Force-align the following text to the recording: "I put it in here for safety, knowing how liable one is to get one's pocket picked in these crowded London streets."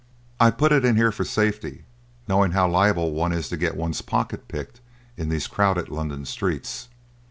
"I 0.39 0.49
put 0.49 0.71
it 0.71 0.83
in 0.83 0.95
here 0.95 1.11
for 1.11 1.23
safety, 1.23 1.83
knowing 2.27 2.53
how 2.53 2.67
liable 2.67 3.11
one 3.11 3.31
is 3.31 3.49
to 3.49 3.55
get 3.55 3.77
one's 3.77 4.01
pocket 4.01 4.47
picked 4.47 4.81
in 5.15 5.29
these 5.29 5.45
crowded 5.45 5.89
London 5.89 6.25
streets." 6.25 6.87